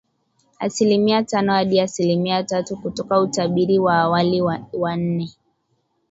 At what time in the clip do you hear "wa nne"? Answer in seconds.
4.73-5.29